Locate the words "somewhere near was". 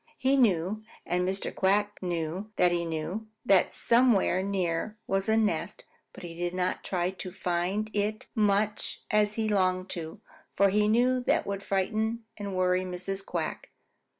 3.71-5.29